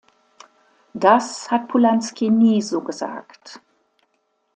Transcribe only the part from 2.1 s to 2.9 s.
nie so